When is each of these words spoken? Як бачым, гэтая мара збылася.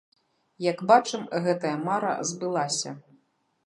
Як 0.69 0.81
бачым, 0.93 1.29
гэтая 1.49 1.77
мара 1.87 2.17
збылася. 2.31 3.01